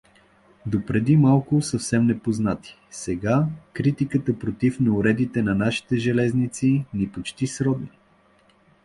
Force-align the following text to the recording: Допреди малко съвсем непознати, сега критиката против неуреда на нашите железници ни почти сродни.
Допреди 0.65 1.17
малко 1.17 1.61
съвсем 1.61 2.05
непознати, 2.07 2.75
сега 2.91 3.45
критиката 3.73 4.39
против 4.39 4.79
неуреда 4.79 5.43
на 5.43 5.55
нашите 5.55 5.95
железници 5.97 6.85
ни 6.93 7.11
почти 7.11 7.47
сродни. 7.47 7.89